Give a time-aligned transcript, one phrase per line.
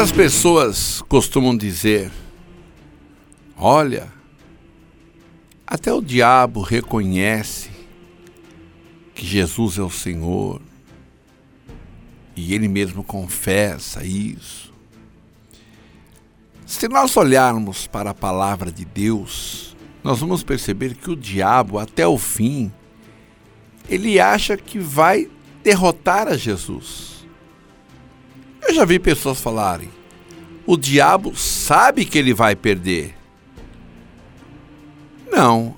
[0.00, 2.10] Muitas pessoas costumam dizer:
[3.54, 4.10] olha,
[5.66, 7.68] até o diabo reconhece
[9.14, 10.62] que Jesus é o Senhor
[12.34, 14.72] e ele mesmo confessa isso.
[16.64, 22.06] Se nós olharmos para a palavra de Deus, nós vamos perceber que o diabo, até
[22.06, 22.72] o fim,
[23.86, 25.30] ele acha que vai
[25.62, 27.10] derrotar a Jesus.
[28.62, 29.99] Eu já vi pessoas falarem:
[30.70, 33.12] o diabo sabe que ele vai perder.
[35.28, 35.74] Não.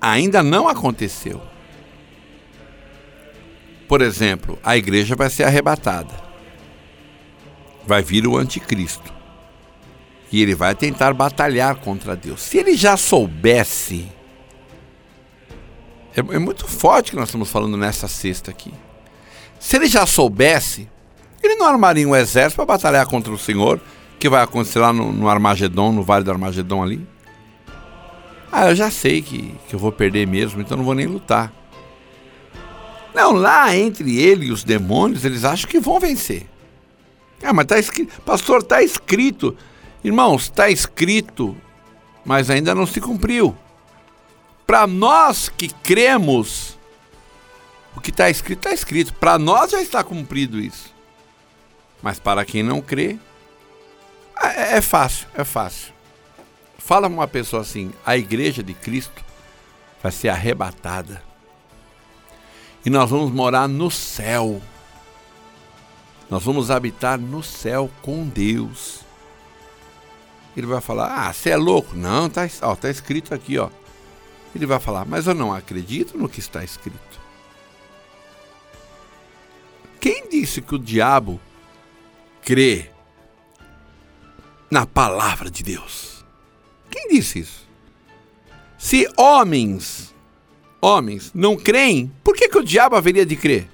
[0.00, 1.42] Ainda não aconteceu.
[3.88, 6.14] Por exemplo, a igreja vai ser arrebatada.
[7.84, 9.12] Vai vir o anticristo.
[10.30, 12.40] E ele vai tentar batalhar contra Deus.
[12.40, 14.06] Se ele já soubesse.
[16.16, 18.72] É, é muito forte que nós estamos falando nessa sexta aqui.
[19.58, 20.88] Se ele já soubesse,
[21.48, 23.80] ele não armaria um exército para batalhar contra o Senhor,
[24.18, 27.06] que vai acontecer lá no, no Armagedon, no Vale do Armagedon ali.
[28.50, 31.52] Ah, eu já sei que, que eu vou perder mesmo, então não vou nem lutar.
[33.14, 36.46] Não, lá entre ele e os demônios, eles acham que vão vencer.
[37.42, 39.56] Ah, mas está escrito, pastor, está escrito.
[40.02, 41.56] Irmãos, está escrito,
[42.24, 43.56] mas ainda não se cumpriu.
[44.66, 46.78] Para nós que cremos,
[47.96, 49.14] o que está escrito, está escrito.
[49.14, 50.94] Para nós já está cumprido isso.
[52.02, 53.18] Mas para quem não crê,
[54.40, 55.92] é, é fácil, é fácil.
[56.78, 59.24] Fala uma pessoa assim: a igreja de Cristo
[60.02, 61.22] vai ser arrebatada.
[62.84, 64.62] E nós vamos morar no céu.
[66.30, 69.00] Nós vamos habitar no céu com Deus.
[70.56, 71.96] Ele vai falar: Ah, você é louco?
[71.96, 73.70] Não, está tá escrito aqui, ó.
[74.54, 76.98] Ele vai falar: Mas eu não acredito no que está escrito.
[80.00, 81.40] Quem disse que o diabo
[82.48, 82.86] crê
[84.70, 86.24] na palavra de Deus.
[86.90, 87.68] Quem disse isso?
[88.78, 90.14] Se homens,
[90.80, 93.68] homens não creem, por que, que o diabo haveria de crer?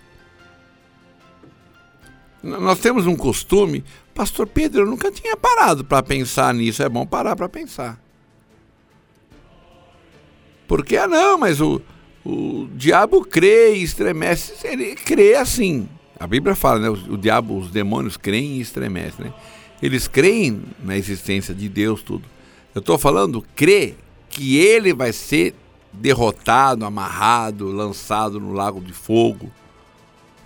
[2.42, 6.82] Nós temos um costume, Pastor Pedro, eu nunca tinha parado para pensar nisso.
[6.82, 8.02] É bom parar para pensar.
[10.66, 11.80] Porque, não, mas o,
[12.24, 14.66] o diabo crê e estremece.
[14.66, 15.88] Ele crê assim.
[16.18, 16.88] A Bíblia fala, né?
[16.88, 19.32] O, o diabo, os demônios creem e estremecem, né?
[19.82, 22.24] Eles creem na existência de Deus, tudo.
[22.74, 23.94] Eu estou falando, crê
[24.30, 25.54] que ele vai ser
[25.92, 29.50] derrotado, amarrado, lançado no lago de fogo.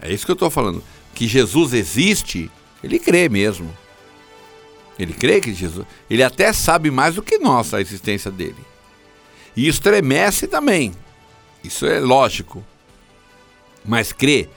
[0.00, 0.82] É isso que eu estou falando.
[1.14, 2.50] Que Jesus existe,
[2.82, 3.72] ele crê mesmo.
[4.98, 5.86] Ele crê que Jesus.
[6.10, 8.56] Ele até sabe mais do que nós a existência dele.
[9.56, 10.92] E estremece também.
[11.62, 12.64] Isso é lógico.
[13.84, 14.48] Mas crê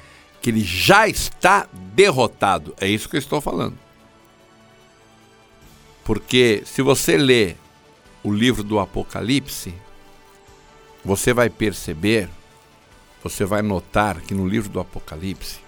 [0.42, 2.74] que ele já está derrotado.
[2.82, 3.78] É isso que eu estou falando.
[6.04, 7.56] Porque se você lê
[8.24, 9.74] o livro do Apocalipse,
[11.06, 12.28] você vai perceber,
[13.24, 15.60] você vai notar que no livro do Apocalipse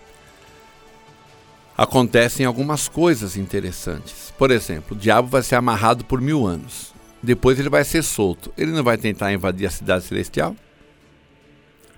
[1.78, 4.34] acontecem algumas coisas interessantes.
[4.38, 6.94] Por exemplo, o diabo vai ser amarrado por mil anos.
[7.22, 8.52] Depois ele vai ser solto.
[8.58, 10.56] Ele não vai tentar invadir a cidade celestial?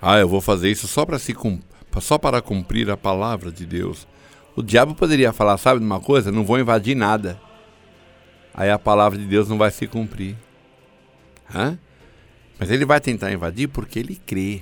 [0.02, 3.66] Ah, eu vou fazer isso só para se cumprir só para cumprir a palavra de
[3.66, 4.08] Deus.
[4.56, 6.32] O diabo poderia falar, sabe de uma coisa?
[6.32, 7.40] Não vou invadir nada.
[8.54, 10.36] Aí a palavra de Deus não vai se cumprir.
[11.54, 11.78] Hã?
[12.58, 14.62] Mas ele vai tentar invadir porque ele crê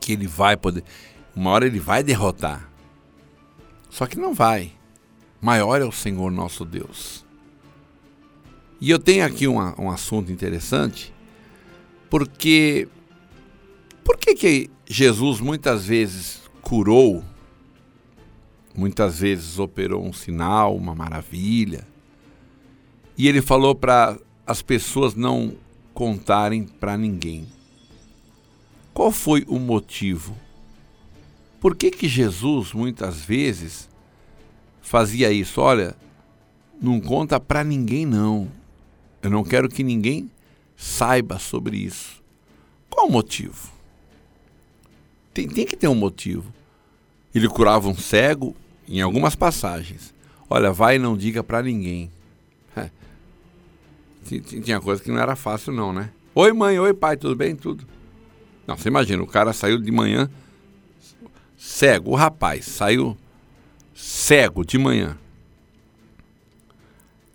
[0.00, 0.84] que ele vai poder.
[1.34, 2.68] Uma hora ele vai derrotar.
[3.88, 4.72] Só que não vai.
[5.40, 7.24] Maior é o Senhor nosso Deus.
[8.80, 11.14] E eu tenho aqui um, assunto interessante,
[12.10, 12.88] porque
[14.02, 17.24] por que, que Jesus muitas vezes curou,
[18.76, 21.86] muitas vezes operou um sinal, uma maravilha,
[23.16, 25.54] e ele falou para as pessoas não
[25.94, 27.46] contarem para ninguém?
[28.92, 30.36] Qual foi o motivo?
[31.60, 33.88] Por que, que Jesus muitas vezes
[34.82, 35.60] fazia isso?
[35.60, 35.96] Olha,
[36.80, 38.50] não conta para ninguém não.
[39.22, 40.30] Eu não quero que ninguém
[40.76, 42.22] saiba sobre isso.
[42.90, 43.73] Qual o motivo?
[45.34, 46.54] Tem, tem que ter um motivo.
[47.34, 48.56] Ele curava um cego
[48.88, 50.14] em algumas passagens.
[50.48, 52.10] Olha, vai e não diga para ninguém.
[52.76, 54.40] É.
[54.40, 56.08] Tinha coisa que não era fácil, não, né?
[56.34, 57.54] Oi, mãe, oi, pai, tudo bem?
[57.54, 57.84] Tudo.
[58.66, 60.30] Não, você imagina, o cara saiu de manhã
[61.64, 63.16] cego, o rapaz saiu
[63.94, 65.16] cego de manhã.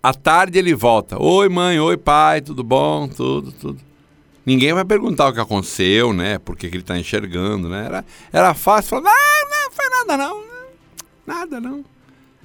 [0.02, 1.20] À tarde ele volta.
[1.20, 3.06] Oi, mãe, oi, pai, tudo bom?
[3.08, 3.80] Tudo, tudo.
[4.44, 6.38] Ninguém vai perguntar o que aconteceu, né?
[6.38, 7.84] Por que, que ele está enxergando, né?
[7.84, 10.44] Era, era fácil falar, não, não foi nada não.
[11.26, 11.84] Nada não.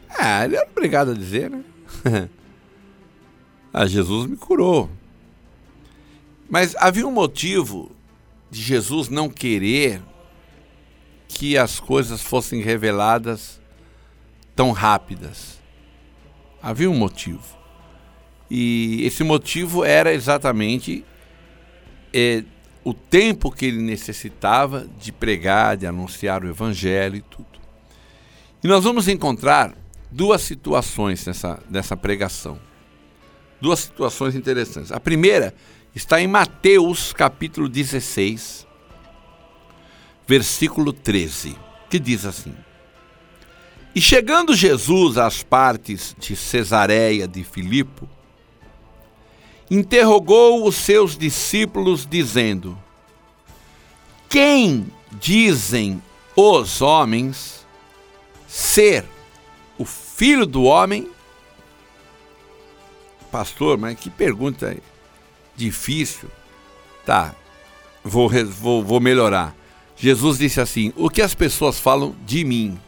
[0.10, 1.64] Ah, ele era obrigado a dizer, né?
[3.74, 4.90] ah, Jesus me curou.
[6.50, 7.92] Mas havia um motivo
[8.52, 10.02] de Jesus não querer
[11.28, 13.60] que as coisas fossem reveladas
[14.56, 15.60] tão rápidas.
[16.62, 17.44] Havia um motivo.
[18.50, 21.04] E esse motivo era exatamente
[22.18, 22.46] é,
[22.82, 27.46] o tempo que ele necessitava de pregar, de anunciar o evangelho e tudo.
[28.64, 29.76] E nós vamos encontrar
[30.10, 32.58] duas situações nessa, nessa pregação.
[33.60, 34.94] Duas situações interessantes.
[34.94, 35.54] A primeira
[35.94, 38.66] está em Mateus capítulo 16,
[40.26, 41.54] versículo 13,
[41.90, 42.56] que diz assim:
[43.94, 48.08] E chegando Jesus às partes de Cesareia de Filipo,
[49.70, 52.78] interrogou os seus discípulos, dizendo:
[54.30, 56.02] Quem dizem
[56.36, 57.66] os homens
[58.48, 59.06] ser
[59.78, 61.10] o filho do homem?
[63.32, 64.78] Pastor, mas que pergunta
[65.56, 66.30] difícil.
[67.06, 67.36] Tá,
[68.04, 69.56] vou, vou, vou melhorar.
[69.96, 72.80] Jesus disse assim: O que as pessoas falam de mim?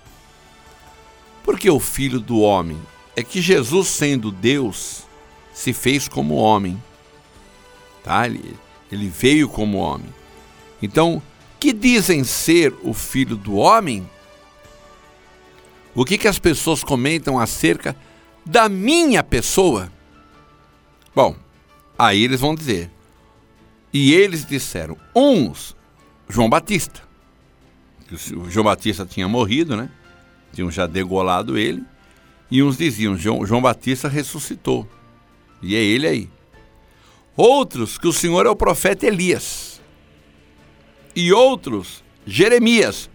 [1.44, 2.78] Porque o filho do homem
[3.16, 5.07] é que Jesus, sendo Deus,
[5.58, 6.82] se fez como homem.
[8.04, 8.28] Tá?
[8.28, 8.56] Ele,
[8.92, 10.14] ele veio como homem.
[10.80, 11.20] Então,
[11.60, 14.08] que dizem ser o filho do homem?
[15.96, 17.96] O que, que as pessoas comentam acerca
[18.46, 19.92] da minha pessoa?
[21.16, 21.36] Bom,
[21.98, 22.92] aí eles vão dizer.
[23.92, 25.76] E eles disseram: uns,
[26.30, 27.02] João Batista.
[28.36, 29.90] O João Batista tinha morrido, né?
[30.54, 31.84] Tinham já degolado ele.
[32.52, 34.88] E uns diziam: João, João Batista ressuscitou.
[35.62, 36.30] E é ele aí.
[37.36, 39.82] Outros que o Senhor é o profeta Elias.
[41.16, 43.10] E outros, Jeremias,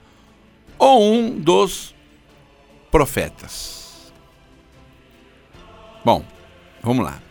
[0.78, 1.94] ou um dos
[2.90, 4.12] profetas.
[6.04, 6.24] Bom,
[6.82, 7.22] vamos lá.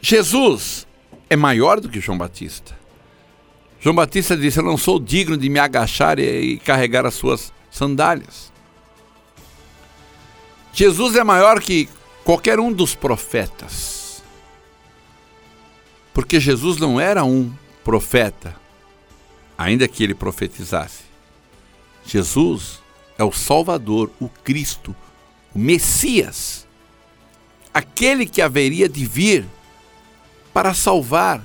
[0.00, 0.86] Jesus
[1.28, 2.76] é maior do que João Batista.
[3.80, 8.52] João Batista disse: Eu não sou digno de me agachar e carregar as suas sandálias.
[10.72, 11.88] Jesus é maior que
[12.24, 13.99] qualquer um dos profetas.
[16.12, 17.52] Porque Jesus não era um
[17.84, 18.56] profeta,
[19.56, 21.04] ainda que ele profetizasse.
[22.04, 22.80] Jesus
[23.16, 24.94] é o Salvador, o Cristo,
[25.54, 26.66] o Messias,
[27.72, 29.46] aquele que haveria de vir
[30.52, 31.44] para salvar,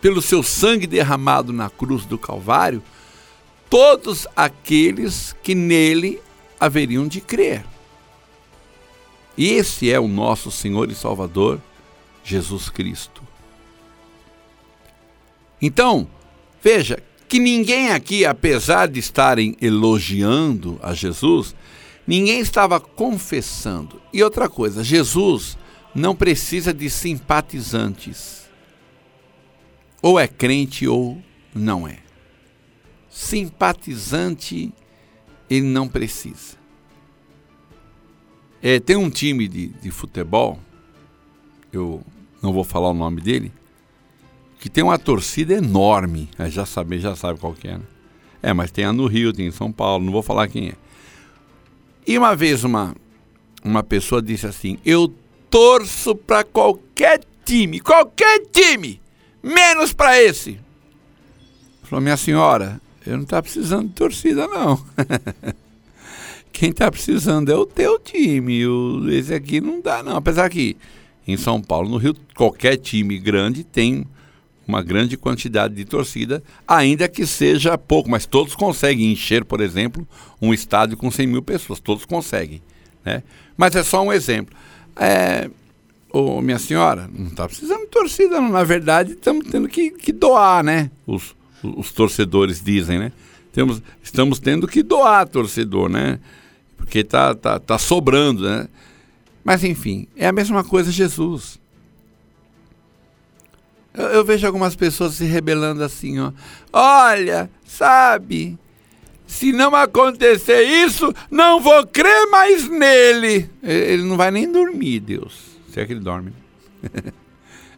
[0.00, 2.82] pelo seu sangue derramado na cruz do Calvário,
[3.70, 6.20] todos aqueles que nele
[6.60, 7.64] haveriam de crer.
[9.36, 11.60] E esse é o nosso Senhor e Salvador,
[12.22, 13.23] Jesus Cristo.
[15.60, 16.08] Então,
[16.62, 21.54] veja que ninguém aqui, apesar de estarem elogiando a Jesus,
[22.06, 24.00] ninguém estava confessando.
[24.12, 25.56] E outra coisa, Jesus
[25.94, 28.48] não precisa de simpatizantes.
[30.02, 31.22] Ou é crente ou
[31.54, 31.98] não é.
[33.08, 34.72] Simpatizante
[35.48, 36.56] ele não precisa.
[38.62, 40.58] É, tem um time de, de futebol,
[41.72, 42.02] eu
[42.42, 43.52] não vou falar o nome dele,
[44.64, 46.30] que tem uma torcida enorme.
[46.38, 47.84] É, já sabe, já sabe qual que é, né?
[48.42, 50.72] É, mas tem a no Rio, tem em São Paulo, não vou falar quem é.
[52.06, 52.96] E uma vez uma,
[53.62, 55.12] uma pessoa disse assim: Eu
[55.50, 59.02] torço para qualquer time, qualquer time,
[59.42, 60.58] menos para esse.
[61.82, 64.82] Falou, minha senhora, eu não tá precisando de torcida, não.
[66.50, 68.66] Quem está precisando é o teu time.
[68.66, 70.16] O, esse aqui não dá, não.
[70.16, 70.74] Apesar que
[71.28, 74.06] em São Paulo, no Rio, qualquer time grande tem
[74.66, 80.06] uma grande quantidade de torcida, ainda que seja pouco, mas todos conseguem encher, por exemplo,
[80.40, 82.62] um estádio com 100 mil pessoas, todos conseguem.
[83.04, 83.22] Né?
[83.56, 84.56] Mas é só um exemplo.
[84.96, 85.50] É,
[86.12, 88.50] ô, minha senhora, não está precisando de torcida, não.
[88.50, 90.90] na verdade estamos tendo que, que doar, né?
[91.06, 93.12] Os, os torcedores dizem, né?
[93.52, 96.18] Temos, estamos tendo que doar torcedor, né?
[96.76, 98.68] Porque está tá, tá sobrando, né?
[99.44, 101.60] Mas enfim, é a mesma coisa Jesus.
[103.96, 106.32] Eu, eu, vejo algumas pessoas se rebelando assim, ó.
[106.72, 108.58] Olha, sabe?
[109.24, 113.48] Se não acontecer isso, não vou crer mais nele.
[113.62, 115.56] Ele não vai nem dormir, Deus.
[115.70, 116.32] Se é que ele dorme.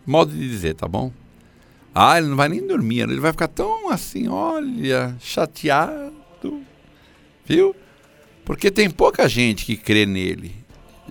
[0.07, 1.13] Modo de dizer, tá bom?
[1.95, 3.01] Ah, ele não vai nem dormir.
[3.01, 6.15] Ele vai ficar tão assim, olha, chateado.
[7.45, 7.77] Viu?
[8.45, 10.57] Porque tem pouca gente que crê nele.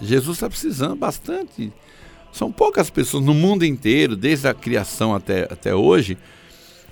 [0.02, 1.72] Jesus está precisando bastante
[2.36, 6.18] são poucas pessoas no mundo inteiro, desde a criação até, até hoje,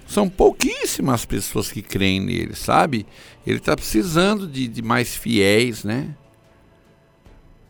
[0.07, 3.05] são pouquíssimas pessoas que creem nele, sabe?
[3.45, 6.15] Ele está precisando de, de mais fiéis, né?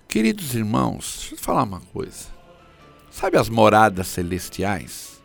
[0.07, 2.27] Queridos irmãos, deixa eu falar uma coisa.
[3.09, 5.19] Sabe as moradas celestiais?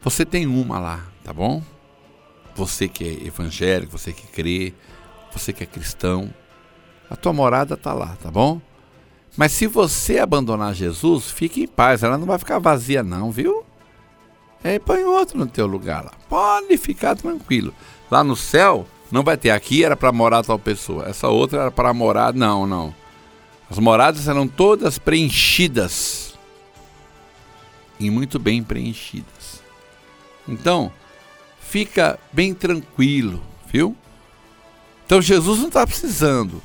[0.00, 1.62] Você tem uma lá, tá bom?
[2.56, 4.72] Você que é evangélico, você que crê,
[5.30, 6.32] você que é cristão,
[7.10, 8.58] a tua morada tá lá, tá bom?
[9.36, 13.64] Mas se você abandonar Jesus, fique em paz, ela não vai ficar vazia não, viu?
[14.62, 16.12] É, põe outro no teu lugar lá.
[16.28, 17.72] Pode ficar tranquilo.
[18.10, 21.70] Lá no céu não vai ter aqui era para morar tal pessoa, essa outra era
[21.70, 22.94] para morar, não, não.
[23.70, 26.34] As moradas eram todas preenchidas.
[28.00, 29.62] E muito bem preenchidas.
[30.46, 30.92] Então,
[31.60, 33.94] fica bem tranquilo, viu?
[35.04, 36.62] Então Jesus não está precisando.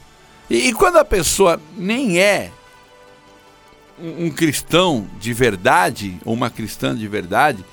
[0.54, 2.52] E, e, quando a pessoa nem é
[4.00, 7.66] um, um cristão de verdade, ou uma cristã de verdade,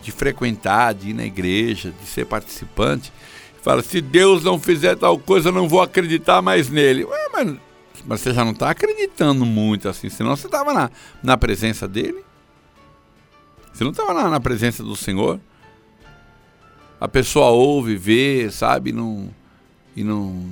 [0.00, 3.12] de frequentar, de ir na igreja, de ser participante,
[3.60, 7.04] fala: se Deus não fizer tal coisa, eu não vou acreditar mais nele.
[7.04, 7.56] Ué, mas,
[8.06, 12.24] mas você já não está acreditando muito assim, senão você estava na, na presença dele.
[13.72, 15.40] Você não estava na, na presença do Senhor.
[17.00, 19.28] A pessoa ouve, vê, sabe, não,
[19.96, 20.46] e não,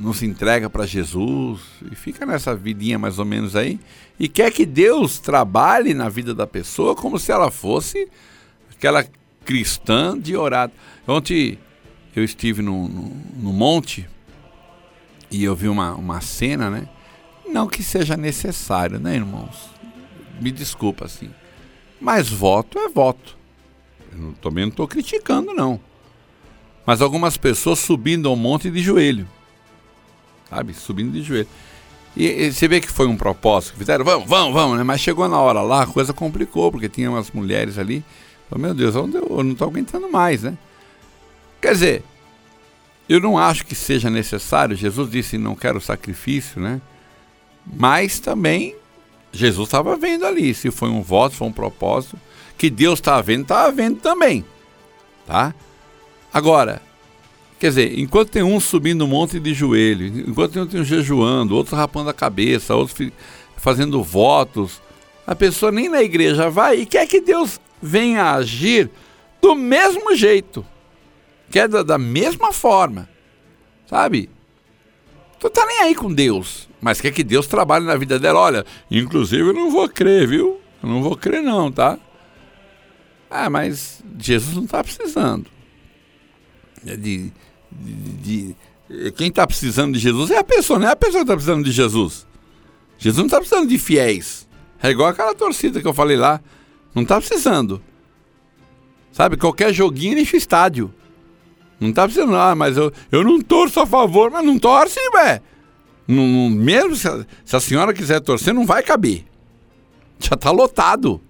[0.00, 1.60] não se entrega para Jesus
[1.92, 3.78] e fica nessa vidinha mais ou menos aí
[4.18, 8.08] e quer que Deus trabalhe na vida da pessoa como se ela fosse
[8.70, 9.04] aquela
[9.44, 10.72] cristã de orado.
[11.06, 11.58] Ontem
[12.16, 14.08] eu estive no, no, no monte
[15.30, 16.88] e eu vi uma, uma cena, né?
[17.46, 19.68] Não que seja necessário, né, irmãos?
[20.40, 21.30] Me desculpa, assim.
[22.00, 23.36] Mas voto é voto.
[24.12, 25.78] Eu também não estou criticando, não.
[26.86, 29.28] Mas algumas pessoas subindo ao monte de joelho.
[30.50, 30.74] Sabe?
[30.74, 31.48] Subindo de joelho.
[32.16, 34.82] E, e, você vê que foi um propósito que fizeram, vamos, vamos, vamos, né?
[34.82, 38.04] Mas chegou na hora lá, a coisa complicou, porque tinha umas mulheres ali.
[38.48, 40.58] Falei, meu Deus, eu não estou aguentando mais, né?
[41.60, 42.04] Quer dizer,
[43.08, 44.76] eu não acho que seja necessário.
[44.76, 46.80] Jesus disse: não quero sacrifício, né?
[47.64, 48.74] Mas também
[49.32, 50.54] Jesus estava vendo ali.
[50.54, 52.18] Se foi um voto, se foi um propósito,
[52.56, 54.44] que Deus estava vendo, estava vendo também.
[55.26, 55.54] Tá?
[56.32, 56.82] Agora,
[57.60, 61.78] quer dizer, enquanto tem um subindo um monte de joelho, enquanto tem um, jejuando, outros
[61.78, 63.12] rapando a cabeça, outros
[63.56, 64.82] fazendo votos,
[65.26, 68.90] a pessoa nem na igreja vai e quer que Deus venha agir
[69.40, 70.64] do mesmo jeito
[71.50, 73.08] que é da, da mesma forma,
[73.86, 74.30] sabe?
[75.38, 78.38] Tu tá nem aí com Deus, mas quer que Deus trabalhe na vida dela.
[78.38, 80.60] Olha, inclusive eu não vou crer, viu?
[80.82, 81.98] Eu não vou crer não, tá?
[83.28, 85.46] Ah, mas Jesus não está precisando.
[86.86, 87.32] É de,
[87.70, 88.54] de,
[88.88, 91.34] de, quem está precisando de Jesus é a pessoa, não é a pessoa que está
[91.34, 92.26] precisando de Jesus.
[92.98, 94.48] Jesus não está precisando de fiéis.
[94.82, 96.40] É igual aquela torcida que eu falei lá.
[96.94, 97.82] Não está precisando.
[99.12, 100.92] Sabe, qualquer joguinho enche o estádio.
[101.78, 105.40] Não tá precisando, ah, mas eu, eu não torço a favor, mas não torce, ué.
[106.06, 109.24] Não, não, mesmo se a, se a, senhora quiser torcer, não vai caber.
[110.18, 111.20] Já tá lotado.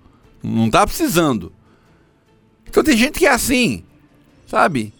[0.42, 1.52] Não tá precisando.
[2.66, 3.84] Então tem gente que é assim,
[4.46, 4.92] sabe?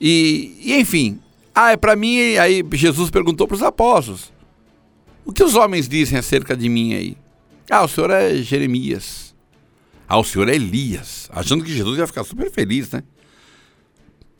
[0.00, 1.20] E, e enfim.
[1.54, 4.32] Ah, é para mim, aí Jesus perguntou para os apóstolos:
[5.24, 7.16] O que os homens dizem acerca de mim aí?
[7.68, 9.34] Ah, o senhor é Jeremias.
[10.08, 11.28] Ah, o senhor é Elias.
[11.32, 13.02] Achando que Jesus ia ficar super feliz, né?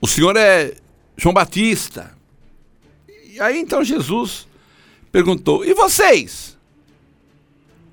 [0.00, 0.74] O senhor é
[1.16, 2.16] João Batista.
[3.32, 4.48] E aí então Jesus
[5.12, 6.58] perguntou: E vocês?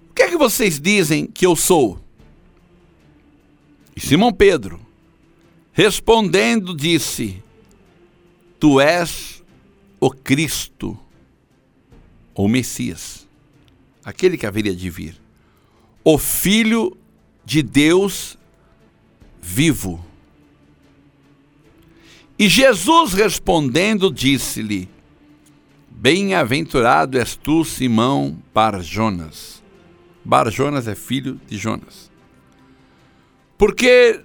[0.09, 1.99] O que é que vocês dizem que eu sou?
[3.95, 4.79] E Simão Pedro,
[5.71, 7.43] respondendo, disse:
[8.59, 9.43] Tu és
[9.99, 10.97] o Cristo,
[12.33, 13.27] o Messias,
[14.03, 15.15] aquele que haveria de vir,
[16.03, 16.97] o Filho
[17.45, 18.37] de Deus
[19.41, 20.03] vivo.
[22.39, 24.89] E Jesus respondendo disse-lhe:
[25.89, 29.63] Bem-aventurado és tu, Simão Barjonas.
[30.23, 32.11] Barjonas é filho de Jonas.
[33.57, 34.21] Porque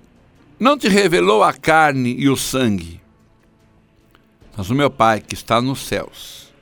[0.58, 3.00] não te revelou a carne e o sangue,
[4.56, 6.52] mas o meu Pai que está nos céus.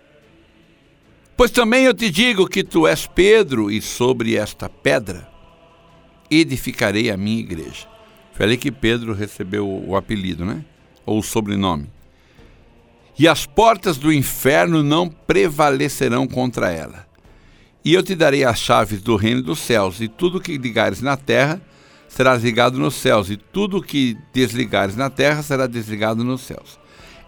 [1.37, 5.28] Pois também eu te digo que tu és Pedro, e sobre esta pedra
[6.30, 7.88] edificarei a minha igreja.
[8.35, 10.64] Falei que Pedro recebeu o apelido, né?
[11.04, 11.88] ou o sobrenome.
[13.18, 17.06] E as portas do inferno não prevalecerão contra ela.
[17.85, 21.16] E eu te darei as chaves do reino dos céus, e tudo que ligares na
[21.16, 21.61] terra
[22.09, 26.78] será ligado nos céus, e tudo que desligares na terra será desligado nos céus.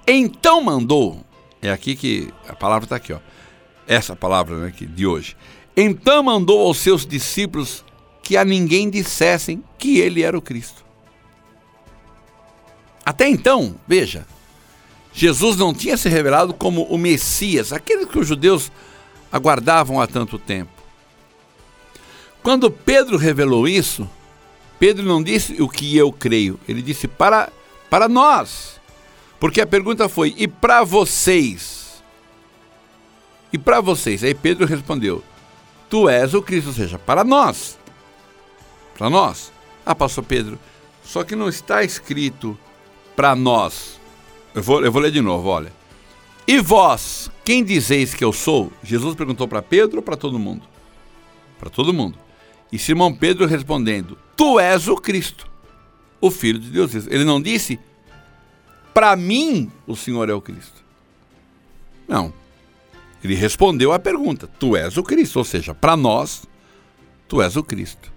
[0.06, 1.24] Então mandou,
[1.60, 3.18] é aqui que a palavra está aqui, ó,
[3.86, 5.36] essa palavra né, aqui, de hoje.
[5.76, 7.84] Então mandou aos seus discípulos
[8.22, 10.84] que a ninguém dissessem que ele era o Cristo.
[13.04, 14.26] Até então, veja,
[15.12, 18.70] Jesus não tinha se revelado como o Messias, aquele que os judeus
[19.30, 20.70] aguardavam há tanto tempo.
[22.42, 24.08] Quando Pedro revelou isso,
[24.78, 27.50] Pedro não disse o que eu creio, ele disse para,
[27.88, 28.80] para nós.
[29.42, 32.00] Porque a pergunta foi: e para vocês?
[33.52, 34.22] E para vocês?
[34.22, 35.20] Aí Pedro respondeu:
[35.90, 37.76] Tu és o Cristo, ou seja, para nós.
[38.96, 39.52] Para nós.
[39.84, 40.60] Ah, pastor Pedro,
[41.02, 42.56] só que não está escrito
[43.16, 44.00] para nós.
[44.54, 45.72] Eu vou, eu vou ler de novo, olha.
[46.46, 48.72] E vós, quem dizeis que eu sou?
[48.80, 50.62] Jesus perguntou para Pedro ou para todo mundo?
[51.58, 52.16] Para todo mundo.
[52.70, 55.48] E Simão Pedro respondendo: Tu és o Cristo,
[56.20, 56.94] o Filho de Deus.
[56.94, 57.80] Ele não disse:
[58.92, 60.82] Para mim, o Senhor é o Cristo.
[62.06, 62.32] Não.
[63.22, 66.42] Ele respondeu à pergunta: Tu és o Cristo, ou seja, para nós,
[67.28, 68.12] tu és o Cristo.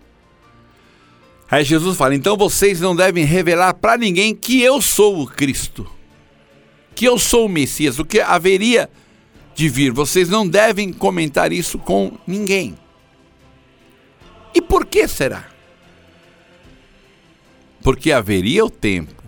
[1.49, 5.95] Aí Jesus fala: Então vocês não devem revelar para ninguém que eu sou o Cristo
[6.95, 8.89] que eu sou o Messias, o que haveria
[9.53, 9.91] de vir.
[9.91, 12.75] Vocês não devem comentar isso com ninguém.
[14.53, 15.49] E por que será?
[17.83, 19.24] Porque haveria o tempo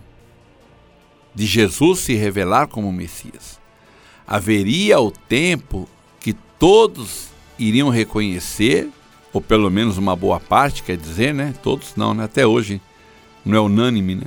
[1.38, 3.60] de Jesus se revelar como Messias.
[4.26, 8.88] Haveria o tempo que todos iriam reconhecer,
[9.32, 11.54] ou pelo menos uma boa parte, quer dizer, né?
[11.62, 12.24] Todos não, né?
[12.24, 12.80] Até hoje
[13.44, 14.26] não é unânime, né?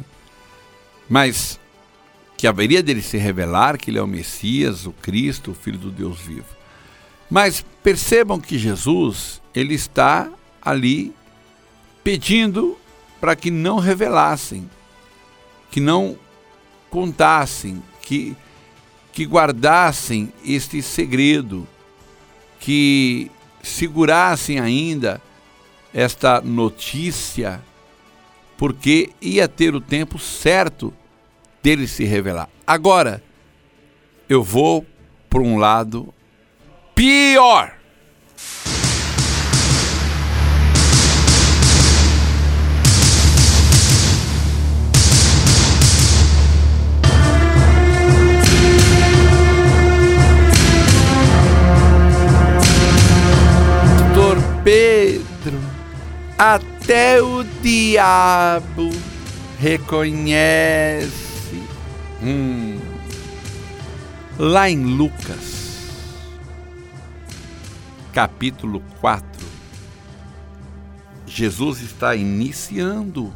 [1.09, 1.59] Mas
[2.37, 5.91] que haveria dele se revelar que ele é o Messias, o Cristo, o Filho do
[5.91, 6.47] Deus vivo.
[7.29, 11.13] Mas percebam que Jesus, ele está ali
[12.05, 12.77] pedindo
[13.19, 14.69] para que não revelassem,
[15.69, 16.17] que não
[16.91, 18.35] contassem, que,
[19.11, 21.67] que guardassem este segredo,
[22.59, 23.31] que
[23.63, 25.19] segurassem ainda
[25.93, 27.59] esta notícia,
[28.57, 30.93] porque ia ter o tempo certo
[31.63, 32.49] dele se revelar.
[32.67, 33.23] Agora,
[34.29, 34.85] eu vou
[35.29, 36.13] para um lado
[36.93, 37.80] pior.
[56.41, 58.89] Até o diabo
[59.59, 61.21] reconhece
[62.23, 62.79] Hum.
[64.39, 65.89] Lá em Lucas,
[68.11, 69.25] capítulo 4,
[71.27, 73.31] Jesus está iniciando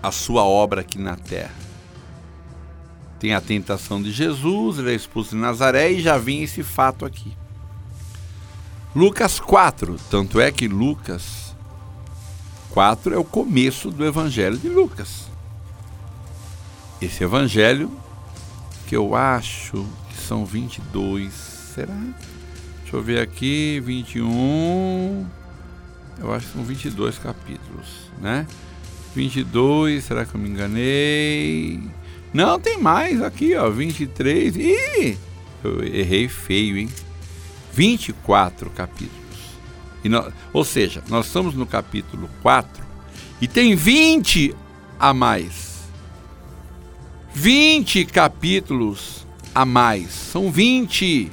[0.00, 1.54] a sua obra aqui na terra.
[3.18, 7.04] Tem a tentação de Jesus, ele é expulso de Nazaré e já vinha esse fato
[7.04, 7.39] aqui.
[8.94, 11.54] Lucas 4, tanto é que Lucas
[12.70, 15.30] 4 é o começo do evangelho de Lucas
[17.00, 17.90] esse evangelho,
[18.86, 21.94] que eu acho que são 22, será?
[22.82, 25.26] Deixa eu ver aqui, 21,
[26.18, 28.46] eu acho que são 22 capítulos, né?
[29.14, 31.80] 22, será que eu me enganei?
[32.32, 34.56] Não, tem mais aqui, ó, 23.
[34.56, 35.18] Ih,
[35.64, 36.88] eu errei feio, hein?
[37.72, 39.20] 24 capítulos.
[40.04, 42.84] Nós, ou seja, nós estamos no capítulo 4
[43.40, 44.54] e tem 20
[44.98, 45.80] a mais.
[47.34, 50.10] 20 capítulos a mais.
[50.10, 51.30] São 20.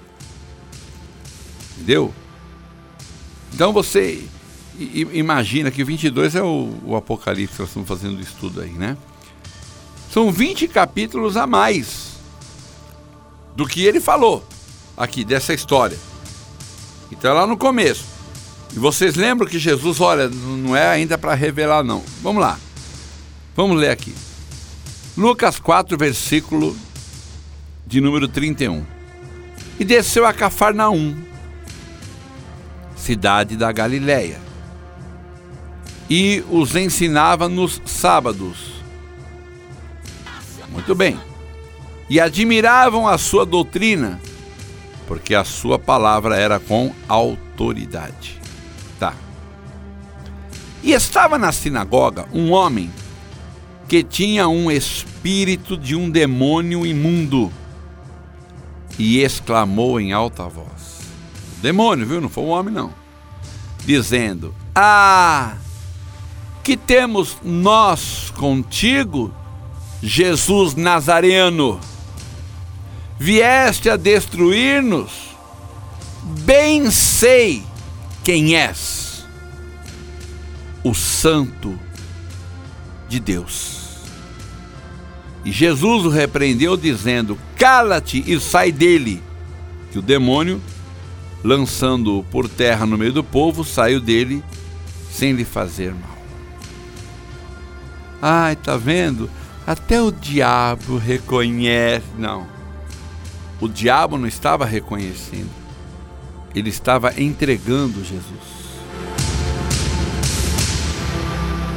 [1.75, 2.13] Entendeu?
[3.53, 4.23] Então você
[4.77, 8.95] imagina que 22 é o, o Apocalipse que nós estamos fazendo estudo aí, né?
[10.11, 12.17] São 20 capítulos a mais
[13.55, 14.45] do que ele falou
[14.95, 15.97] aqui dessa história.
[17.11, 18.05] Então é lá no começo.
[18.75, 22.03] E vocês lembram que Jesus, olha, não é ainda para revelar não.
[22.21, 22.59] Vamos lá.
[23.55, 24.13] Vamos ler aqui.
[25.17, 26.77] Lucas 4, versículo
[27.85, 28.85] de número 31.
[29.79, 31.15] E desceu a Cafarnaum,
[32.95, 34.39] cidade da Galiléia,
[36.09, 38.77] e os ensinava nos sábados.
[40.69, 41.19] Muito bem.
[42.09, 44.21] E admiravam a sua doutrina,
[45.07, 48.39] porque a sua palavra era com autoridade.
[48.99, 49.13] Tá.
[50.83, 52.91] E estava na sinagoga um homem
[53.87, 57.51] que tinha um espírito de um demônio imundo
[58.99, 60.99] e exclamou em alta voz:
[61.61, 62.21] Demônio, viu?
[62.21, 62.93] Não foi um homem, não.
[63.85, 65.55] Dizendo: Ah,
[66.63, 69.33] que temos nós contigo,
[70.03, 71.79] Jesus Nazareno?
[73.19, 75.35] Vieste a destruir-nos?
[76.43, 77.63] Bem sei
[78.23, 79.25] quem és,
[80.83, 81.79] o Santo
[83.07, 83.77] de Deus.
[85.45, 89.23] E Jesus o repreendeu, dizendo: Cala-te e sai dele.
[89.91, 90.61] que o demônio,
[91.41, 94.43] lançando-o por terra no meio do povo, saiu dele
[95.09, 96.17] sem lhe fazer mal.
[98.21, 99.29] Ai, tá vendo?
[99.65, 102.05] Até o diabo reconhece.
[102.17, 102.56] Não.
[103.59, 105.49] O diabo não estava reconhecendo.
[106.53, 108.57] Ele estava entregando Jesus.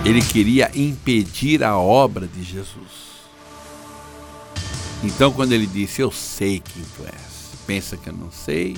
[0.04, 3.10] Ele queria impedir a obra de Jesus.
[5.02, 8.76] Então, quando ele disse: Eu sei quem tu és, pensa que eu não sei.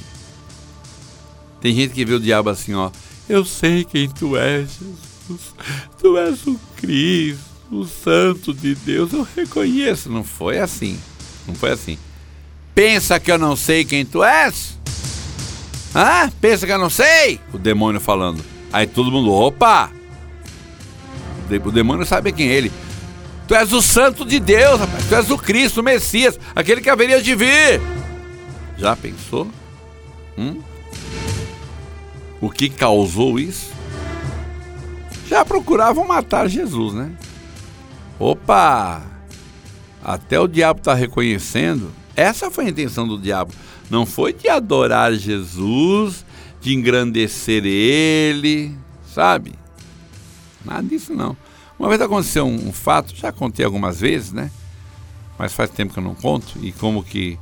[1.60, 2.90] Tem gente que vê o diabo assim, ó.
[3.28, 5.54] Eu sei quem tu és, Jesus.
[6.00, 9.12] Tu és o Cristo, o Santo de Deus.
[9.12, 10.10] Eu reconheço.
[10.10, 10.98] Não foi assim.
[11.46, 11.96] Não foi assim.
[12.74, 14.78] Pensa que eu não sei quem tu és?
[15.94, 16.30] Hã?
[16.40, 17.38] Pensa que eu não sei?
[17.52, 18.42] O demônio falando.
[18.72, 19.90] Aí todo mundo, opa!
[21.64, 22.72] O demônio sabe quem é ele.
[23.46, 25.04] Tu és o santo de Deus, rapaz.
[25.06, 27.80] Tu és o Cristo, o Messias, aquele que haveria de vir.
[28.78, 29.50] Já pensou?
[30.38, 30.62] Hum?
[32.40, 33.70] O que causou isso?
[35.28, 37.12] Já procuravam matar Jesus, né?
[38.18, 39.02] Opa!
[40.02, 41.92] Até o diabo está reconhecendo.
[42.16, 43.52] Essa foi a intenção do diabo.
[43.90, 46.24] Não foi de adorar Jesus,
[46.60, 49.52] de engrandecer ele, sabe?
[50.64, 51.36] Nada disso não.
[51.78, 54.50] Uma vez aconteceu um, fato, já contei algumas vezes, né?
[55.38, 56.58] Mas faz tempo que eu não conto.
[56.62, 57.38] E como que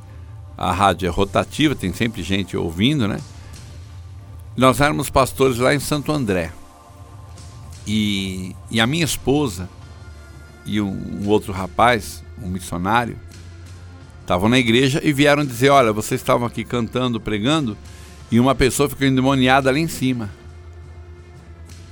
[0.57, 3.21] a rádio é rotativa, tem sempre gente ouvindo, né?
[4.57, 6.53] Nós éramos pastores lá em Santo André.
[7.87, 9.69] E, e a minha esposa
[10.65, 13.19] e um, um outro rapaz, um missionário,
[14.31, 17.77] estavam na igreja e vieram dizer: Olha, vocês estavam aqui cantando, pregando,
[18.31, 20.31] e uma pessoa ficou endemoniada lá em cima.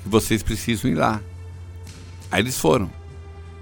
[0.07, 1.20] Vocês precisam ir lá.
[2.31, 2.88] Aí eles foram.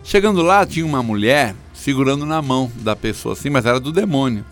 [0.04, 4.44] Chegando lá, tinha uma mulher segurando na mão da pessoa assim, mas era do demônio.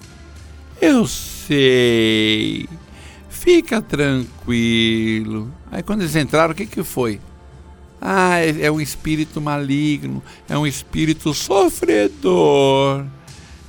[0.80, 2.66] Eu sei.
[3.28, 5.52] Fica tranquilo.
[5.70, 7.20] Aí quando eles entraram, o que, que foi?
[8.00, 13.04] Ah, é, é um espírito maligno, é um espírito sofredor,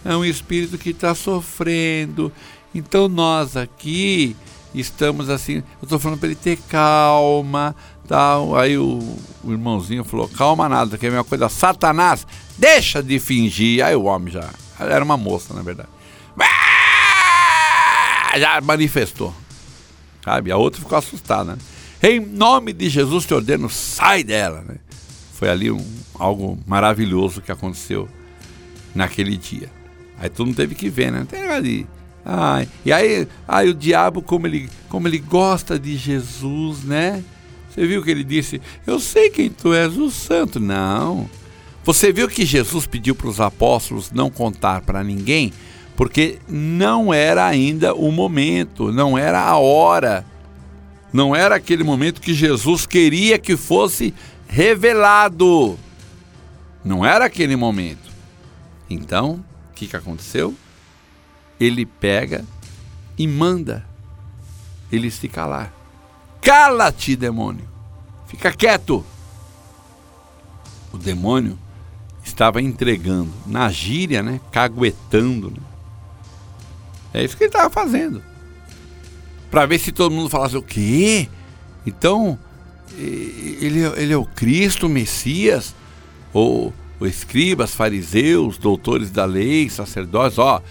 [0.05, 2.31] é um espírito que está sofrendo.
[2.73, 4.35] Então nós aqui
[4.73, 7.75] estamos assim, eu estou falando para ele ter calma,
[8.07, 8.55] tal.
[8.55, 8.99] Aí o,
[9.43, 13.83] o, irmãozinho falou: calma nada, que é a minha coisa, Satanás, deixa de fingir.
[13.83, 14.47] Aí o homem já,
[14.79, 15.89] era uma moça na verdade,
[18.37, 19.33] já manifestou,
[20.23, 20.51] sabe?
[20.51, 21.57] A outra ficou assustada, né?
[22.03, 24.75] Em nome de Jesus te ordeno, sai dela, né?
[25.33, 25.83] Foi ali um,
[26.19, 28.07] algo maravilhoso que aconteceu
[28.93, 29.69] naquele dia.
[30.19, 31.25] Aí todo mundo teve que ver, né?
[31.29, 31.41] Tem
[32.27, 37.23] Ai, e aí, ai, o diabo, como ele, como ele gosta de Jesus, né?
[37.69, 40.59] Você viu que ele disse: Eu sei quem tu és, o santo.
[40.59, 41.29] Não.
[41.83, 45.53] Você viu que Jesus pediu para os apóstolos não contar para ninguém,
[45.95, 50.25] porque não era ainda o momento, não era a hora,
[51.13, 54.15] não era aquele momento que Jesus queria que fosse
[54.47, 55.77] revelado.
[56.83, 58.09] Não era aquele momento.
[58.89, 59.43] Então,
[59.75, 60.55] que, que aconteceu?
[61.59, 62.45] ele pega
[63.17, 63.85] e manda
[64.91, 65.73] ele se calar.
[66.41, 67.67] Cala-te, demônio!
[68.27, 69.05] Fica quieto!
[70.93, 71.57] O demônio
[72.23, 74.39] estava entregando, na gíria, né?
[74.51, 75.51] Caguetando.
[75.51, 75.57] Né?
[77.13, 78.21] É isso que ele estava fazendo.
[79.49, 81.29] Para ver se todo mundo falasse o quê?
[81.85, 82.37] Então,
[82.97, 85.75] ele, ele é o Cristo, o Messias?
[86.33, 90.61] Ou, ou escribas, fariseus, doutores da lei, sacerdotes, ó,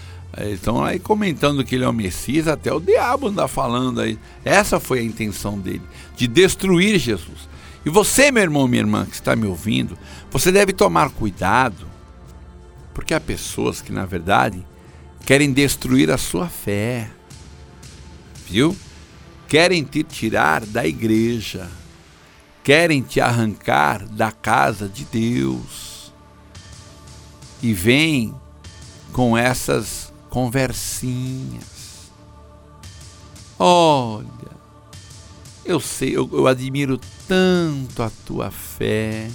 [0.50, 4.18] estão aí comentando que ele é o Messias, até o diabo anda falando aí.
[4.44, 5.82] Essa foi a intenção dele,
[6.16, 7.48] de destruir Jesus.
[7.84, 9.98] E você, meu irmão, minha irmã, que está me ouvindo,
[10.30, 11.86] você deve tomar cuidado,
[12.94, 14.64] porque há pessoas que, na verdade,
[15.26, 17.10] querem destruir a sua fé,
[18.48, 18.74] viu?
[19.46, 21.68] Querem te tirar da igreja,
[22.62, 25.93] querem te arrancar da casa de Deus.
[27.64, 28.34] E vem
[29.10, 32.10] com essas conversinhas.
[33.58, 34.26] Olha,
[35.64, 39.30] eu sei, eu, eu admiro tanto a tua fé.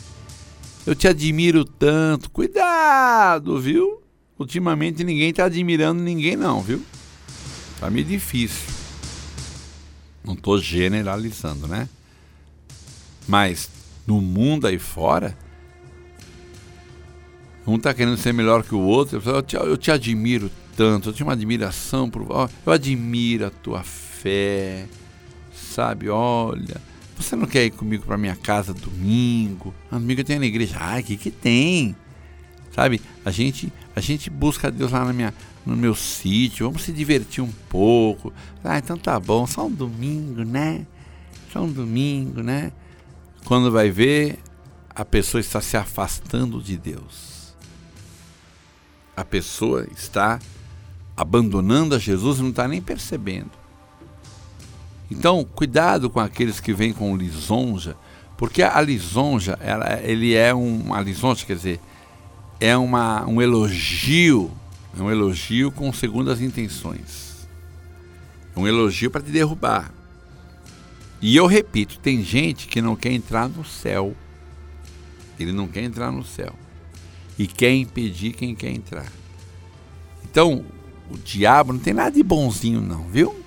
[0.86, 2.30] Eu te admiro tanto.
[2.30, 4.00] Cuidado, viu?
[4.38, 6.84] Ultimamente ninguém está admirando ninguém não, viu?
[7.80, 8.72] Tá meio difícil.
[10.24, 11.90] Não estou generalizando, né?
[13.28, 13.72] Mas
[14.06, 15.36] no mundo aí fora,
[17.68, 19.22] um está querendo ser melhor que o outro.
[19.24, 22.26] Eu te, eu te admiro tanto, eu tenho uma admiração por.
[22.66, 24.88] eu admiro a tua fé,
[25.54, 26.10] sabe?
[26.10, 26.82] Olha,
[27.18, 29.74] você não quer ir comigo para minha casa domingo?
[29.92, 30.78] Domingo eu tenho na igreja.
[30.80, 31.96] Ai, o que, que tem?
[32.74, 33.02] Sabe?
[33.26, 35.34] A gente, a gente busca Deus lá na minha,
[35.66, 38.32] no meu sítio, vamos se divertir um pouco.
[38.64, 40.88] Ah, então tá bom, só um domingo, né?
[41.52, 42.72] Só um domingo, né?
[43.44, 44.40] Quando vai ver,
[44.96, 47.29] a pessoa está se afastando de Deus.
[49.20, 50.40] A pessoa está
[51.18, 53.52] abandonando a Jesus e não está nem percebendo.
[55.12, 57.98] Então, cuidado com aqueles que vêm com lisonja,
[58.38, 61.82] porque a lisonja, ela, ele é um, a lisonja, quer dizer,
[62.62, 64.50] é uma, um elogio,
[64.98, 67.46] é um elogio com segundas intenções.
[68.56, 69.92] É um elogio para te derrubar.
[71.22, 74.16] E eu repito, tem gente que não quer entrar no céu.
[75.38, 76.56] Ele não quer entrar no céu.
[77.40, 79.08] E quer impedir quem quer entrar.
[80.26, 80.66] Então,
[81.10, 83.44] o diabo não tem nada de bonzinho não, viu?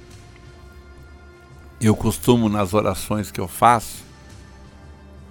[1.78, 4.02] Eu costumo nas orações que eu faço,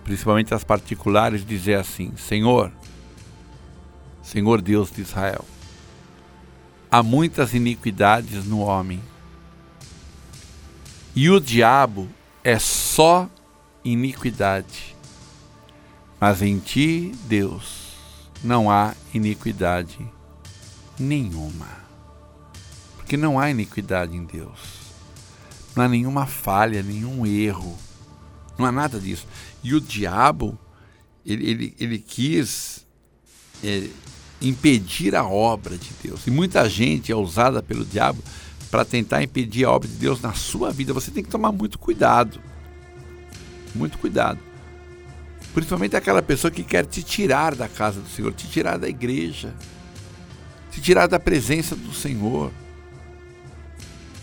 [0.04, 2.72] principalmente as particulares, dizer assim: Senhor,
[4.22, 5.44] Senhor Deus de Israel,
[6.90, 9.02] há muitas iniquidades no homem.
[11.16, 12.08] E o diabo
[12.44, 13.28] é só
[13.84, 14.96] iniquidade.
[16.20, 17.91] Mas em ti, Deus,
[18.44, 20.00] não há iniquidade
[21.00, 21.68] nenhuma.
[22.98, 24.82] Porque não há iniquidade em Deus.
[25.76, 27.78] Não há nenhuma falha, nenhum erro.
[28.58, 29.28] Não há nada disso.
[29.64, 30.58] E o diabo,
[31.26, 32.86] ele, ele, ele quis
[33.64, 33.88] é,
[34.42, 36.26] impedir a obra de Deus.
[36.28, 38.22] E muita gente é usada pelo diabo
[38.70, 40.94] para tentar impedir a obra de Deus na sua vida.
[40.94, 42.40] Você tem que tomar muito cuidado.
[43.76, 44.40] Muito cuidado.
[45.54, 49.54] Principalmente aquela pessoa que quer te tirar da casa do Senhor, te tirar da igreja,
[50.72, 52.52] te tirar da presença do Senhor.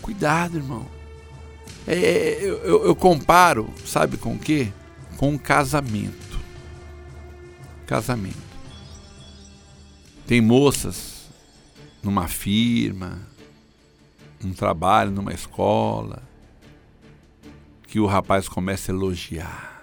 [0.01, 0.87] Cuidado, irmão.
[1.85, 4.71] É, é eu, eu, eu comparo, sabe com o quê?
[5.17, 6.39] Com um casamento.
[7.85, 8.49] Casamento.
[10.25, 11.27] Tem moças
[12.01, 13.19] numa firma,
[14.43, 16.23] num trabalho, numa escola,
[17.87, 19.78] que o rapaz começa a elogiar.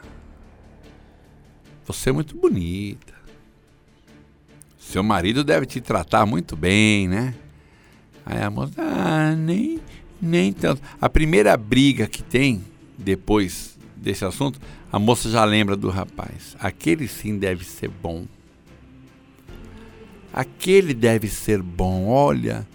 [1.86, 3.14] Você é muito bonita.
[4.78, 7.34] Seu marido deve te tratar muito bem, né?
[8.24, 9.80] Aí a moça, ah, nem,
[10.20, 10.82] nem tanto.
[11.00, 12.64] A primeira briga que tem
[12.98, 16.56] depois desse assunto, a moça já lembra do rapaz.
[16.58, 18.26] Aquele sim deve ser bom
[20.36, 22.06] aquele deve ser bom.
[22.08, 22.68] Olha,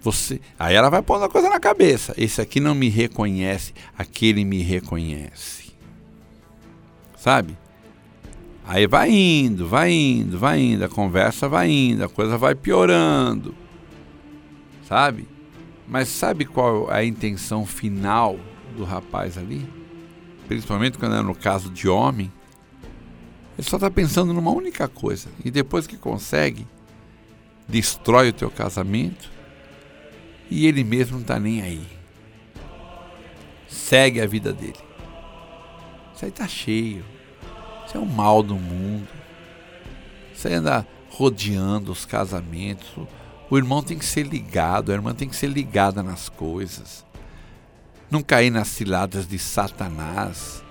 [0.00, 0.40] você.
[0.58, 2.14] Aí ela vai pondo a coisa na cabeça.
[2.16, 5.66] Esse aqui não me reconhece, aquele me reconhece.
[7.18, 7.56] Sabe?
[8.66, 13.54] Aí vai indo, vai indo, vai indo, a conversa vai indo, a coisa vai piorando.
[14.88, 15.28] Sabe?
[15.86, 18.36] Mas sabe qual é a intenção final
[18.76, 19.64] do rapaz ali?
[20.48, 22.32] Principalmente quando é no caso de homem.
[23.56, 25.28] Ele só está pensando numa única coisa.
[25.44, 26.66] E depois que consegue,
[27.68, 29.30] destrói o teu casamento
[30.50, 31.86] e ele mesmo não está nem aí.
[33.68, 34.74] Segue a vida dele.
[36.14, 37.04] Isso aí está cheio.
[37.86, 39.08] Isso é o mal do mundo.
[40.44, 42.88] Aí anda rodeando os casamentos.
[43.50, 47.04] O irmão tem que ser ligado, a irmã tem que ser ligada nas coisas.
[48.10, 50.62] Não cair nas ciladas de Satanás.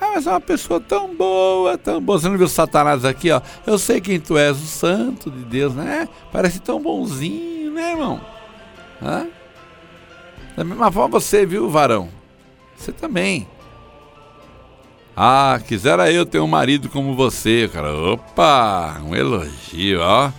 [0.00, 2.18] Ah, mas é uma pessoa tão boa, tão boa.
[2.18, 3.40] Você não viu Satanás aqui, ó?
[3.66, 6.08] Eu sei quem tu és, o santo de Deus, né?
[6.30, 8.20] Parece tão bonzinho, né, irmão?
[9.02, 9.26] Hã?
[10.56, 12.08] Da mesma forma você, viu, varão?
[12.76, 13.48] Você também.
[15.20, 17.92] Ah, quisera eu ter um marido como você, cara.
[17.92, 20.30] Opa, um elogio, ó.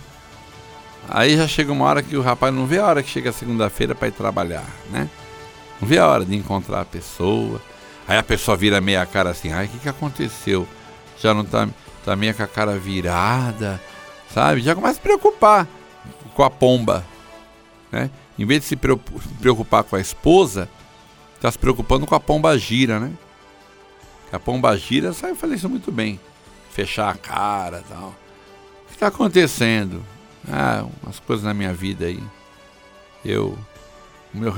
[1.06, 3.94] Aí já chega uma hora que o rapaz não vê a hora que chega segunda-feira
[3.94, 5.10] para ir trabalhar, né?
[5.80, 7.60] Não vê a hora de encontrar a pessoa
[8.10, 10.66] Aí a pessoa vira meia cara assim, ai, o que, que aconteceu?
[11.22, 11.68] Já não tá,
[12.04, 13.80] tá meio com a cara virada,
[14.34, 14.62] sabe?
[14.62, 15.68] Já começa a se preocupar
[16.34, 17.06] com a pomba,
[17.92, 18.10] né?
[18.36, 20.68] Em vez de se preocupar com a esposa,
[21.40, 23.12] tá se preocupando com a pomba gira, né?
[24.32, 26.20] A pomba gira sabe fazer isso muito bem.
[26.70, 28.14] Fechar a cara tal.
[28.84, 30.04] O que está acontecendo?
[30.48, 32.22] Ah, umas coisas na minha vida aí.
[33.24, 33.58] Eu.
[34.32, 34.54] O meu.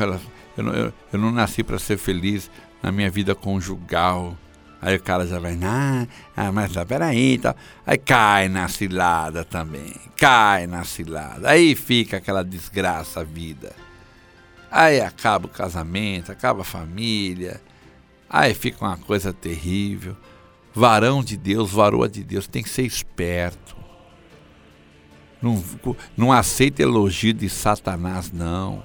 [0.56, 2.50] Eu não, eu, eu não nasci para ser feliz
[2.82, 4.36] na minha vida conjugal.
[4.82, 7.54] Aí o cara já vai, ah, mas lá, peraí, tá.
[7.86, 11.48] Aí cai na cilada também, cai na cilada.
[11.48, 13.72] Aí fica aquela desgraça a vida.
[14.68, 17.60] Aí acaba o casamento, acaba a família.
[18.32, 20.16] Aí fica uma coisa terrível.
[20.74, 23.76] Varão de Deus, varoa de Deus, tem que ser esperto.
[25.42, 25.62] Não,
[26.16, 28.82] não aceita elogio de Satanás, não.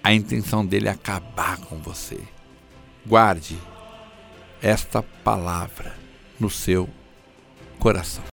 [0.00, 2.20] A intenção dele é acabar com você.
[3.04, 3.58] Guarde
[4.62, 5.96] esta palavra
[6.38, 6.88] no seu
[7.80, 8.22] coração.